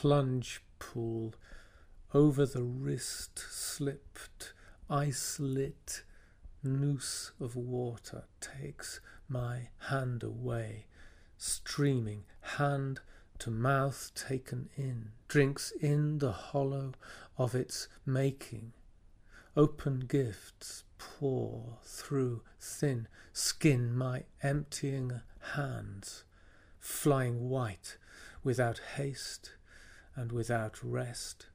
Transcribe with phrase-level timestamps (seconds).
[0.00, 1.34] plunge pool,
[2.14, 4.54] over the wrist slipped,
[4.88, 6.04] ice lit
[6.64, 10.86] noose of water takes my hand away,
[11.36, 12.24] streaming
[12.56, 13.00] hand
[13.38, 16.94] to mouth taken in, drinks in the hollow
[17.36, 18.72] of its making.
[19.54, 25.20] Open gifts pour through thin skin my emptying
[25.56, 26.24] hands,
[26.78, 27.98] flying white
[28.42, 29.52] without haste
[30.20, 31.46] and without rest.